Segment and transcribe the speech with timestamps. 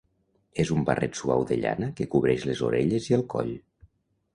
[0.63, 3.59] És un barret suau de llana que cobreix les orelles i el coll.